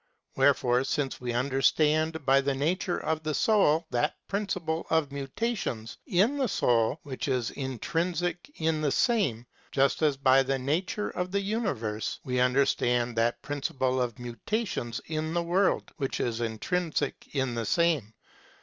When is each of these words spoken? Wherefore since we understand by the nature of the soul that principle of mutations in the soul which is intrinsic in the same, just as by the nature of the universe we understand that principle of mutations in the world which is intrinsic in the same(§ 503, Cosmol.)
Wherefore 0.35 0.83
since 0.83 1.21
we 1.21 1.31
understand 1.33 2.25
by 2.25 2.41
the 2.41 2.55
nature 2.55 2.97
of 2.97 3.21
the 3.21 3.35
soul 3.35 3.85
that 3.91 4.15
principle 4.27 4.87
of 4.89 5.11
mutations 5.11 5.95
in 6.07 6.39
the 6.39 6.47
soul 6.47 6.99
which 7.03 7.27
is 7.27 7.51
intrinsic 7.51 8.49
in 8.55 8.81
the 8.81 8.89
same, 8.91 9.45
just 9.71 10.01
as 10.01 10.17
by 10.17 10.41
the 10.41 10.57
nature 10.57 11.11
of 11.11 11.29
the 11.29 11.41
universe 11.41 12.19
we 12.23 12.39
understand 12.39 13.15
that 13.17 13.43
principle 13.43 14.01
of 14.01 14.17
mutations 14.17 15.01
in 15.05 15.35
the 15.35 15.43
world 15.43 15.91
which 15.97 16.19
is 16.19 16.41
intrinsic 16.41 17.27
in 17.33 17.53
the 17.53 17.63
same(§ 17.67 18.01
503, 18.01 18.09
Cosmol.) 18.09 18.13